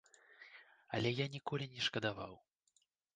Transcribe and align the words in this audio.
Але 0.95 1.11
я 1.13 1.25
ніколі 1.35 1.65
не 1.75 1.81
шкадаваў. 1.89 2.33